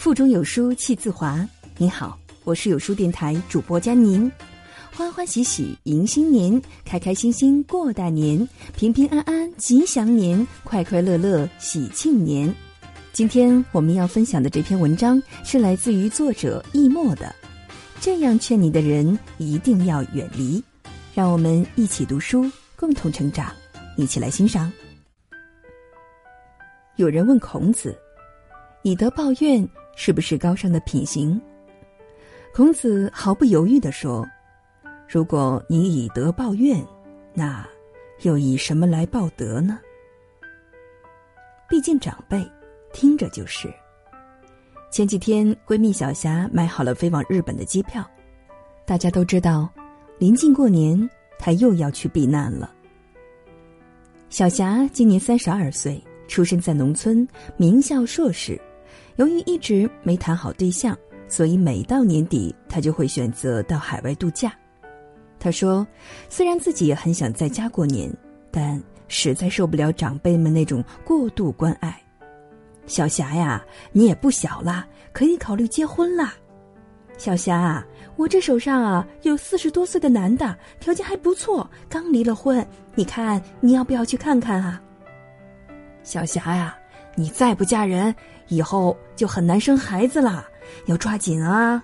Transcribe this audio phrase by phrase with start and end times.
[0.00, 1.46] 腹中有书气自华。
[1.76, 4.32] 你好，我是有书电台主播佳宁。
[4.90, 12.50] 欢欢喜喜迎新年，开开心心过大年，平平安安吉祥年，快快乐乐喜庆年。
[13.12, 17.34] 今天我们要分享的这篇文章是来自于作者易墨的。
[18.00, 20.64] 这样劝你的人一定要远离。
[21.14, 23.52] 让我们一起读书，共同成长。
[23.98, 24.72] 一起来欣赏。
[26.96, 27.94] 有人问孔子
[28.82, 29.68] ：“以德报怨
[30.02, 31.38] 是不是高尚的品行？”
[32.54, 34.26] 孔子毫不犹豫的说
[35.06, 36.82] ：“如果你以德报怨，
[37.34, 37.68] 那
[38.22, 39.78] 又以什么来报德呢？
[41.68, 42.42] 毕竟长辈，
[42.94, 43.70] 听着就是。”
[44.90, 48.02] 前几天，闺蜜小霞买好了飞往日本的机票。
[48.86, 49.68] 大家都知道，
[50.18, 52.72] 临近过年，她又要去避难了。
[54.30, 56.02] 小霞今年三十二岁。
[56.26, 57.26] 出生在农村，
[57.56, 58.56] 名校硕士，
[59.20, 60.96] 由于一直没谈好对象，
[61.28, 64.50] 所以每到年底，他就会选择到海外度假。
[65.38, 65.86] 他说
[66.30, 68.10] ：“虽然自己也很想在家过年，
[68.50, 72.00] 但实在受不了长辈们那种过度关爱。”
[72.88, 76.32] 小霞呀，你也不小了，可以考虑结婚啦。
[77.18, 84.80] 小霞啊，我这手上啊有四十多岁的男的，条件还不错，刚离了婚，你看你要不要去看看啊？
[86.02, 86.74] 小霞呀，
[87.20, 88.14] 你再不嫁人，
[88.48, 90.46] 以后就很难生孩子了，
[90.86, 91.82] 要抓紧啊！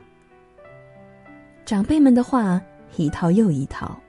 [1.67, 2.59] 长辈们的话
[2.97, 4.01] 一套又一套，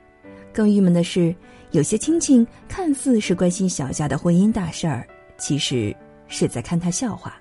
[0.53, 1.35] 更郁闷的是，
[1.71, 5.05] 有些亲戚看似是关心小霞的婚姻大事儿，
[5.37, 5.93] 其实
[6.29, 7.35] 是在看她笑话。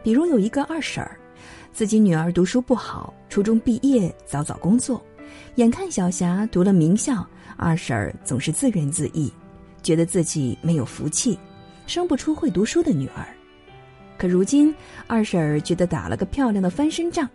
[0.00, 1.18] 比如有一个二婶儿，
[1.72, 5.02] 自己女儿读书不好，初中毕业早早工作，
[5.56, 9.28] 眼看小霞读了名校，二婶儿总是自怨自艾，
[9.82, 11.36] 觉得自己没有福气。
[11.88, 13.26] 生不出会读书的女儿，
[14.18, 14.72] 可如今
[15.06, 17.26] 二婶儿觉得打了个漂亮的翻身仗，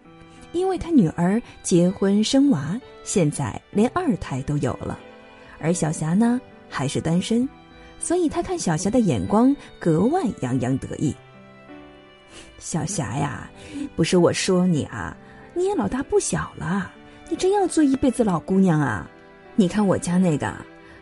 [0.51, 4.99] 因为她女儿结婚生娃，现在连二胎都有了，
[5.59, 7.49] 而小霞呢还是单身，
[7.99, 11.13] 所以她看小霞的眼光格外洋洋得意。
[12.59, 13.49] 小霞呀，
[13.95, 15.17] 不是我说你啊，
[15.55, 16.91] 你也老大不小了，
[17.27, 19.09] 你真要做一辈子老姑娘啊？
[19.55, 20.53] 你看我家那个，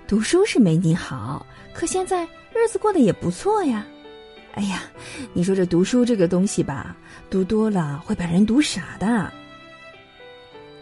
[0.07, 2.25] 读书是没你好，可现在。
[2.53, 3.85] 日子过得也不错呀，
[4.53, 4.83] 哎呀，
[5.33, 6.95] 你说这读书这个东西吧，
[7.29, 9.31] 读多了会把人读傻的。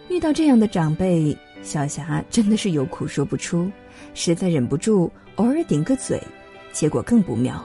[0.10, 3.72] 遇到这样的长辈，小霞真的是有苦说不出，
[4.14, 6.22] 实在忍不住偶尔顶个嘴，
[6.72, 7.64] 结果更不妙，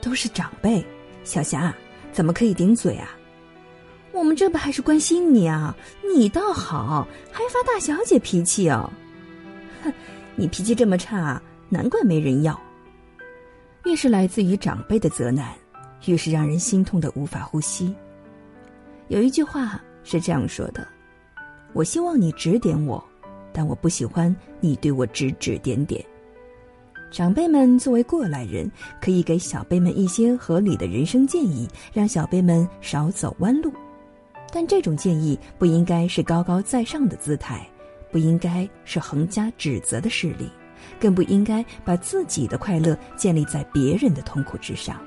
[0.00, 0.84] 都是长辈，
[1.24, 1.74] 小霞
[2.12, 3.10] 怎么可以顶嘴啊？
[4.12, 5.76] 我们这不还是关心你啊？
[6.16, 8.90] 你倒好，还发大小姐脾气哦。
[9.82, 9.92] 哼，
[10.36, 12.58] 你脾气这么差，难怪没人要。
[13.84, 15.54] 越是来自于长辈的责难，
[16.06, 17.94] 越是让人心痛的无法呼吸。
[19.08, 20.86] 有一句话是这样说的
[21.72, 23.02] ：“我希望你指点我，
[23.52, 26.04] 但我不喜欢你对我指指点点。”
[27.10, 28.70] 长辈们作为过来人，
[29.00, 33.72] 可以给小辈们一些合理的人生建议，让小辈们少走弯路。
[34.52, 37.68] 但这种建议不应该是高高在上的姿态，
[38.12, 40.48] 不应该是横加指责的势力。
[40.98, 45.00] 更不应该把自己的快乐建立在别人的痛苦之上。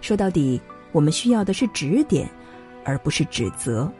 [0.00, 0.60] 说到底，
[0.92, 2.28] 我们需要的是指点，
[2.84, 3.90] 而不是指责。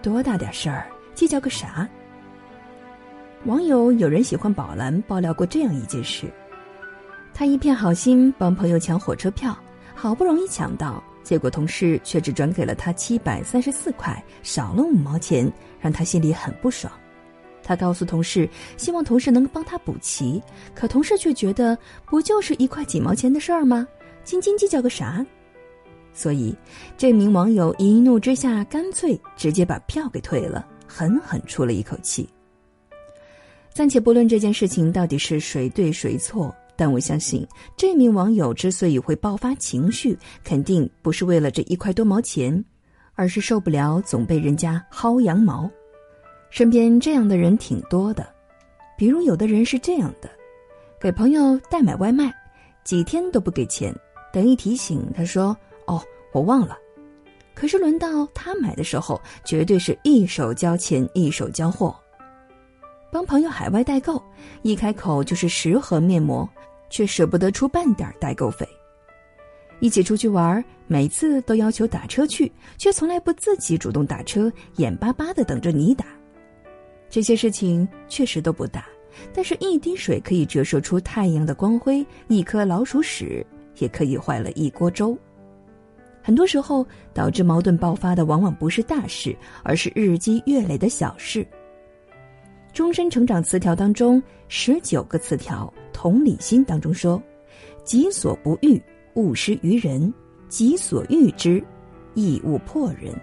[0.00, 1.88] 多大点事儿，计较个啥？
[3.44, 6.26] 网友有人喜欢宝蓝爆料过这样一件事：
[7.34, 9.56] 他一片好心帮朋友抢火车票，
[9.94, 16.92] 好不容易抢到，结果同事却只转给了他七百三十四块，少了五毛钱，让他心里很不爽。
[17.74, 18.46] 他告诉同事，
[18.76, 20.42] 希望同事能帮他补齐，
[20.74, 23.88] 可同事却觉得不就是一块几毛钱的事儿吗？
[24.24, 25.24] 斤斤计较个啥？
[26.12, 26.54] 所以，
[26.98, 32.28] 这名网友一怒之下，干脆直接把票给退了，狠狠出了一口气。
[33.72, 42.62] 暂且不论这件事情到底是谁对谁错，但我相信，这名网友之所以会爆发情绪，肯定不是为了这一块多毛钱，
[43.14, 45.70] 而是受不了总被人家薅羊毛。
[46.52, 48.28] 身边这样的人挺多的，
[48.94, 50.28] 比如有的人是这样的：
[51.00, 52.30] 给朋友代买外卖，
[52.84, 53.90] 几天都不给钱，
[54.30, 55.56] 等一提醒，他说
[55.88, 55.98] ：“哦，
[56.30, 56.76] 我忘了。”
[57.56, 61.96] 可是轮到他买的时候，绝对是一手交钱一手交货。
[63.10, 64.22] 帮朋友海外代购，
[64.60, 66.46] 一开口就是十盒面膜，
[66.90, 68.68] 却舍不得出半点代购费。
[69.80, 76.04] 一起出去玩，每次都要求打车去，却从来不自己主动打车，眼巴巴的等着你打。
[77.12, 78.86] 这些事情确实都不大，
[79.34, 85.14] 但是一滴水可以折射出太阳的光辉，一颗老鼠屎也可以坏了一锅粥。
[86.22, 91.46] 很多时候导致矛盾爆发的往往不是大事，而是日积月累的小事。
[92.72, 97.22] 终身成长词条当中十九个词条，同理心当中说
[97.84, 98.82] ：“己所不欲，
[99.16, 100.10] 勿施于人；
[100.48, 101.62] 己所欲之，
[102.14, 103.14] 亦勿迫人。”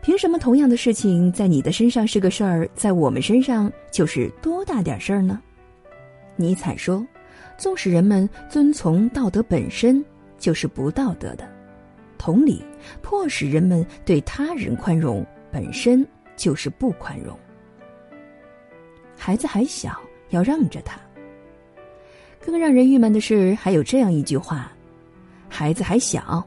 [0.00, 5.40] 凭什么同样的事情在你的身上是个事儿，在我们身上就是多大点事儿呢？
[6.36, 7.04] 尼采说
[7.58, 10.02] ：“纵使人们遵从道德本身，
[10.38, 11.44] 就是不道德的；
[12.16, 12.62] 同理，
[13.02, 16.06] 迫使人们对他人宽容，本身
[16.36, 17.36] 就是不宽容。”
[19.16, 20.98] 孩子还小，要让着他。
[22.40, 24.72] 更让人郁闷的是，还有这样一句话
[25.50, 26.46] ：“孩子还小。”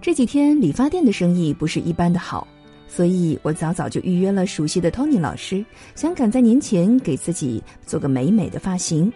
[0.00, 2.46] 这几天理发店的生意不是一般的好，
[2.92, 5.64] 所以我早早就预约了熟悉的 Tony 老师，
[5.94, 9.10] 想赶在年前给自己做个美美的发型。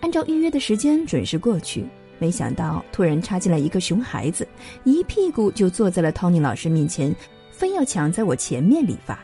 [0.00, 1.82] 按照预约的时间准时过去，
[2.18, 4.46] 没想到突然插进来一个熊孩子，
[4.84, 7.12] 一屁股就坐在了 Tony 老师面前，
[7.50, 9.18] 非要抢在我前面理发。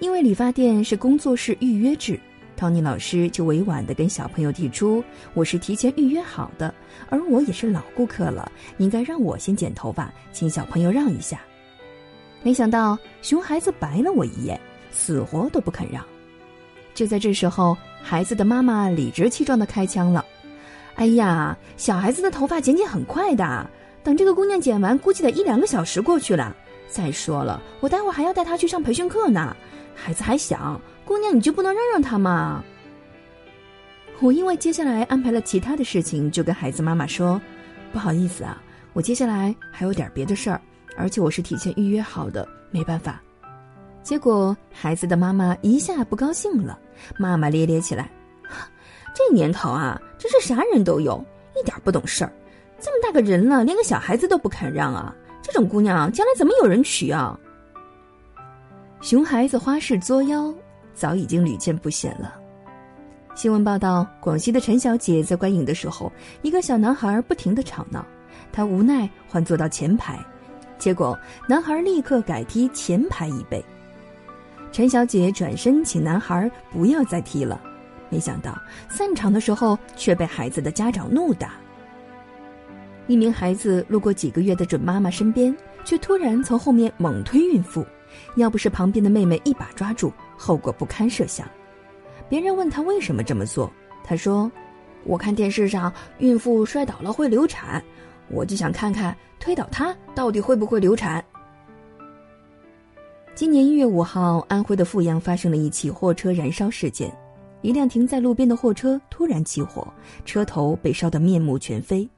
[0.00, 2.18] 因为理发店是工作室预约制
[2.58, 6.74] ，Tony 老师就委婉的跟小朋友提出：“我是提前预约好的，
[7.08, 11.40] 而我也是老顾客了，应该让我先剪头发，请小朋友让一下。”
[12.44, 14.60] 没想到熊孩子白了我一眼，
[14.92, 16.04] 死活都不肯让。
[16.94, 20.22] 就在这时候，孩子的妈妈理直气壮的开枪了
[20.94, 23.68] ：“哎呀，小孩子的头发剪剪很快的，
[24.02, 26.54] 等这个姑娘剪完，估计得一两个小时过去了。
[26.86, 29.56] 再说了，我待会还要带她去上培训课呢。”
[29.96, 32.62] 孩子还小，姑娘你就不能让让她吗？
[34.20, 37.40] 我因为接下来安排了其他的事情，就跟孩子妈妈说
[37.90, 38.62] ：“不好意思啊，
[38.92, 40.60] 我接下来还有点别的事儿，
[40.96, 43.20] 而且我是提前预约好的，没办法。”
[44.02, 46.78] 结果孩子的妈妈一下不高兴了，
[47.18, 48.10] 骂骂咧咧起来
[49.14, 51.24] ：“这年头啊，真是啥人都有，
[51.58, 52.32] 一点不懂事儿，
[52.78, 55.14] 这么大个人了，连个小孩子都不肯让啊！
[55.40, 57.38] 这种姑娘将来怎么有人娶啊？”
[59.00, 60.52] 熊孩子花式作妖，
[60.94, 62.34] 早已经屡见不鲜了。
[63.34, 66.12] 新闻报道，广西的陈小姐在观影的时候，
[66.42, 68.04] 一个小男孩不停的吵闹，
[68.52, 70.18] 她无奈换坐到前排，
[70.78, 71.18] 结果
[71.48, 73.64] 男孩立刻改踢前排椅背。
[74.72, 77.60] 陈小姐转身请男孩不要再踢了，
[78.10, 78.56] 没想到
[78.88, 81.54] 散场的时候却被孩子的家长怒打。
[83.06, 85.54] 一名孩子路过几个月的准妈妈身边，
[85.84, 87.86] 却突然从后面猛推孕妇。
[88.36, 91.48] 要不是旁边的妹妹一把抓住，后果不堪设想。
[92.28, 93.70] 别人问他为什么这么做，
[94.04, 94.50] 他说
[95.04, 97.82] ：“我看电视上孕妇摔倒了会流产，
[98.30, 101.24] 我就想看看推倒他到底会不会流产。”
[103.34, 107.12] 今年一月五号，安徽的阜阳发生了一起货车燃烧事件，
[107.62, 109.86] 一辆停在路边的货车突然起火，
[110.24, 112.08] 车头被烧得面目全非。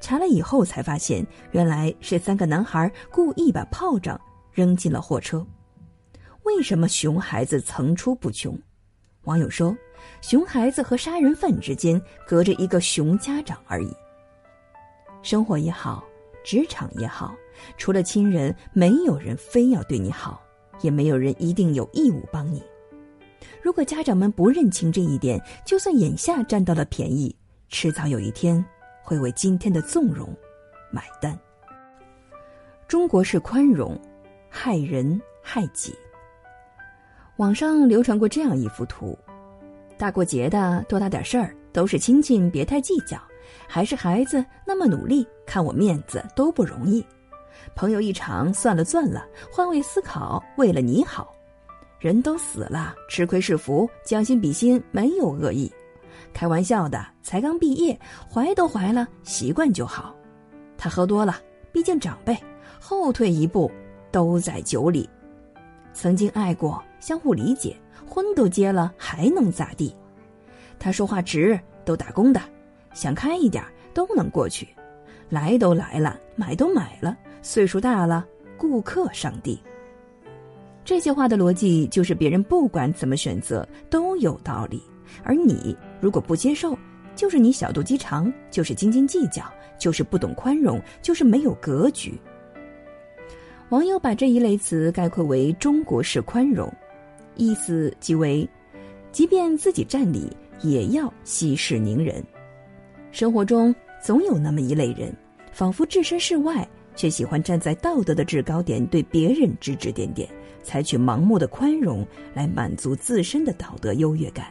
[0.00, 4.20] 查了以后才发现，原来是三个男孩故意把炮仗。
[4.52, 5.46] 扔进了货车，
[6.44, 8.58] 为什么熊孩子层出不穷？
[9.24, 9.76] 网友说，
[10.22, 13.94] 熊孩子和杀人犯之间隔着一个熊家长而已。
[15.26, 16.04] 生活也好，
[16.44, 17.34] 职场也好，
[17.76, 20.40] 除了亲人，没有人非要对你好，
[20.82, 22.62] 也没有人一定有义务帮你。
[23.60, 27.34] 如果家长们不认清这一点，就算眼下占到了便宜，
[27.68, 28.64] 迟早有一天
[29.02, 30.32] 会为今天的纵容
[30.92, 31.36] 买单。
[32.86, 34.00] 中国式宽容。
[34.48, 35.92] 害人害己。
[37.36, 39.18] 网上流传过这样一幅图：
[39.98, 43.20] 大过节的，多大点事儿，都是亲戚，别太计较。
[43.68, 47.04] 还是孩子那么努力，看我面子都不容易。
[47.74, 51.34] 朋友一场，算了算了，换位思考，为了你好。
[51.98, 55.72] 人都死了，吃亏是福，将心比心，没有恶意。
[56.32, 57.98] 开玩笑的，才刚毕业，
[58.30, 60.14] 怀都怀了，习惯就好。
[60.76, 61.36] 他喝多了，
[61.72, 62.36] 毕竟长辈，
[62.80, 63.70] 后退一步。
[64.12, 65.06] 都在酒里，
[65.92, 67.76] 曾经爱过，相互理解，
[68.08, 69.94] 婚都结了，还能咋地？
[70.78, 72.40] 他说话直，都打工的，
[72.96, 73.62] 想开一点
[73.92, 74.66] 都能过去。
[75.28, 78.26] 来都来了，买都买了，岁数大了，
[78.56, 79.60] 顾客上帝。
[80.82, 84.80] 这些话的逻辑就是：别人不管怎么选择都有道理，
[85.22, 86.78] 而你如果不接受，
[87.14, 89.42] 就是你小肚鸡肠，就是斤斤计较，
[89.78, 92.18] 就是不懂宽容，就是没有格局。
[93.70, 96.72] 网友把这一类词概括为“中国式宽容”，
[97.34, 98.48] 意思即为：
[99.10, 100.30] 即便自己占理，
[100.62, 102.24] 也要息事宁人。
[103.16, 105.10] 生活中总有那么一类人，
[105.50, 110.28] 仿佛置身事外，却喜欢站在道德的制高点对别人指指点点，
[110.62, 114.48] 采取盲目的宽容来满足自身的道德优越感。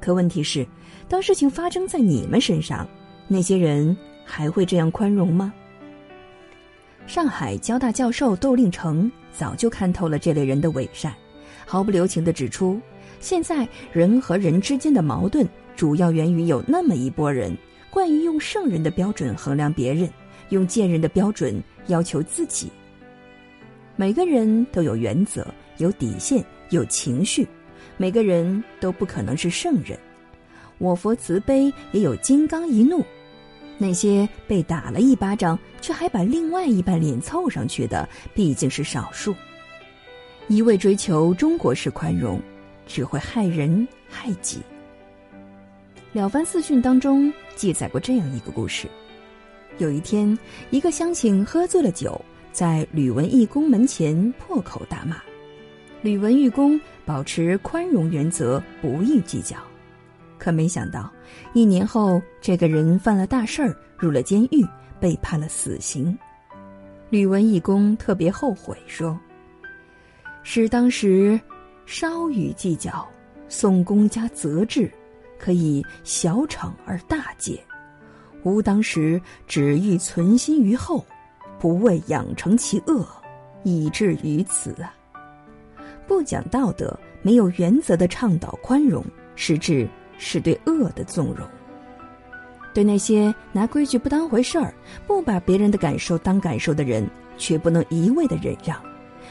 [0.00, 0.66] 可问题是，
[1.10, 2.88] 当事情发生在你们身上，
[3.26, 3.94] 那些人
[4.24, 5.52] 还会这样宽容吗？
[7.06, 11.14] 上海交大教授窦令成早就看透了这类人的伪善，
[11.66, 12.80] 毫不留情地指出，
[13.20, 15.46] 现在人和人之间的矛盾
[15.78, 17.56] 主要源于有那么一拨人
[17.88, 20.10] 惯于用圣人的标准衡量别人，
[20.48, 22.68] 用贱人的标准要求自己。
[23.94, 27.46] 每个人都有原则、有底线、有情绪，
[27.96, 29.96] 每个人都不可能是圣人。
[30.78, 33.04] 我佛慈悲，也有金刚一怒。
[33.78, 39.32] 那些被打了一巴掌，却还把另外一半脸凑上去的，毕竟是少数。
[40.48, 42.42] 一味追求中国式宽容，
[42.84, 44.58] 只会害人害己。
[46.18, 48.88] 《了凡四训》当中记载过这样一个故事：
[49.78, 50.36] 有一天，
[50.70, 52.20] 一个乡亲喝醉了酒，
[52.50, 55.16] 在吕文义公门前破口大骂。
[56.02, 59.56] 吕文义公保持宽容原则，不予计较。
[60.38, 61.08] 可没想到，
[61.52, 64.66] 一年后，这个人犯了大事儿，入了监狱，
[64.98, 66.18] 被判了死刑。
[67.10, 69.16] 吕文义公特别后悔，说
[70.42, 71.40] ：“是当时
[71.86, 73.08] 稍予计较，
[73.48, 74.90] 宋公家责治，
[75.38, 77.56] 可以小惩而大戒；
[78.42, 81.04] 吾当时只欲存心于后，
[81.58, 83.06] 不为养成其恶，
[83.62, 84.94] 以至于此啊！
[86.06, 89.04] 不讲道德、没有原则的倡导宽容，
[89.34, 89.88] 实质。”
[90.20, 91.46] 是对恶的纵容，
[92.74, 94.74] 对那些拿规矩不当回事儿、
[95.06, 98.82] 不把别人的感受当感受的人，却不能一味的忍让。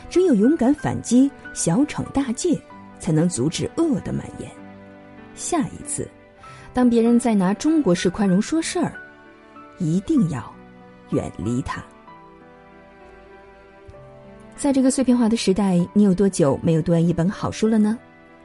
[0.10, 2.58] 只有勇敢反击、小惩大戒，
[3.00, 4.50] 才能阻止恶的蔓延。
[5.38, 6.10] 下一次，
[6.74, 8.92] 当别人在拿中国式宽容说事儿，
[9.78, 10.44] 一定要
[11.12, 11.82] 远离他。
[14.56, 17.98] 在这个碎片化的时代，你有多久没有读完一本好书了呢？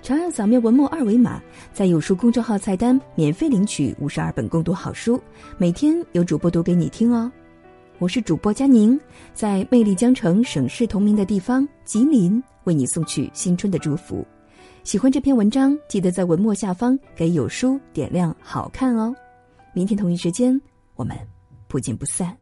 [0.02, 1.40] 长按扫描文末二维码，
[1.72, 5.18] 在有书公众号菜单免费领取五十二本共读好书，
[5.56, 7.32] 每天有主播读给你听哦。
[7.98, 9.00] 我是主播佳宁，
[9.32, 14.26] 在魅力江城、省市同名的地方吉林，为你送去新春的祝福。
[14.84, 19.14] 喜欢这篇文章，记得在文末下方给有书点亮好看哦。
[19.72, 20.60] 明天同一时间，
[20.96, 21.16] 我们
[21.68, 22.41] 不见不散。